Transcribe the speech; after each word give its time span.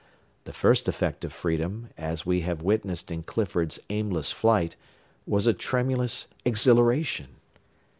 The 0.45 0.51
first 0.53 0.87
effect 0.87 1.23
of 1.25 1.31
freedom, 1.31 1.89
as 1.95 2.25
we 2.25 2.41
have 2.41 2.63
witnessed 2.63 3.11
in 3.11 3.21
Clifford's 3.21 3.77
aimless 3.91 4.31
flight, 4.31 4.75
was 5.27 5.45
a 5.45 5.53
tremulous 5.53 6.25
exhilaration. 6.43 7.27